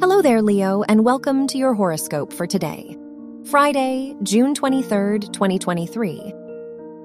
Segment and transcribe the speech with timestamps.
[0.00, 2.96] Hello there, Leo, and welcome to your horoscope for today,
[3.46, 6.32] Friday, June 23rd, 2023.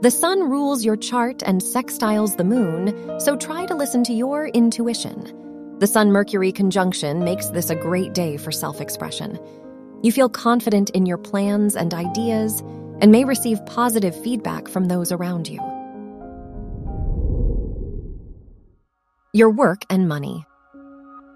[0.01, 4.49] The sun rules your chart and sextiles the moon, so try to listen to your
[4.49, 5.75] intuition.
[5.79, 9.39] The Sun Mercury conjunction makes this a great day for self expression.
[10.03, 12.59] You feel confident in your plans and ideas
[13.01, 15.59] and may receive positive feedback from those around you.
[19.33, 20.45] Your work and money.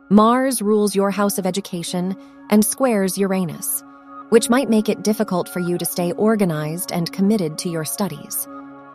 [0.10, 2.16] Mars rules your house of education
[2.50, 3.84] and squares Uranus,
[4.30, 8.48] which might make it difficult for you to stay organized and committed to your studies.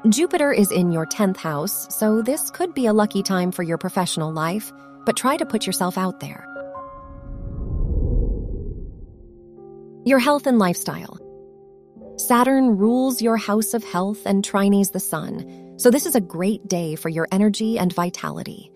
[0.09, 3.77] Jupiter is in your 10th house, so this could be a lucky time for your
[3.77, 4.73] professional life,
[5.05, 6.47] but try to put yourself out there.
[10.07, 11.19] Your health and lifestyle.
[12.16, 16.66] Saturn rules your house of health and trines the sun, so this is a great
[16.69, 18.73] day for your energy and vitality.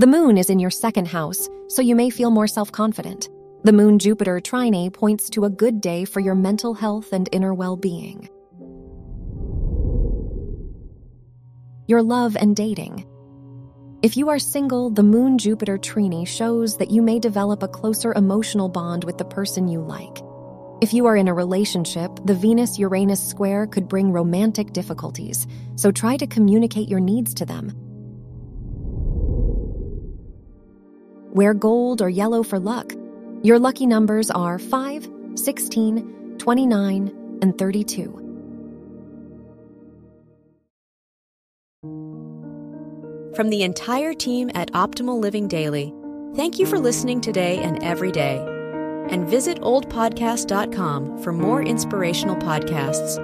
[0.00, 3.28] The moon is in your second house, so you may feel more self confident.
[3.64, 7.52] The moon Jupiter trine points to a good day for your mental health and inner
[7.52, 8.28] well being.
[11.88, 13.06] Your love and dating.
[14.00, 18.12] If you are single, the moon Jupiter trine shows that you may develop a closer
[18.12, 20.22] emotional bond with the person you like.
[20.80, 25.90] If you are in a relationship, the Venus Uranus square could bring romantic difficulties, so
[25.90, 27.87] try to communicate your needs to them.
[31.38, 32.94] Wear gold or yellow for luck.
[33.44, 38.24] Your lucky numbers are 5, 16, 29, and 32.
[43.36, 45.94] From the entire team at Optimal Living Daily,
[46.34, 48.38] thank you for listening today and every day.
[49.08, 53.14] And visit oldpodcast.com for more inspirational podcasts.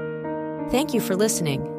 [0.71, 1.74] Thank you for listening.